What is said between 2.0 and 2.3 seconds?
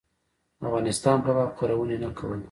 نه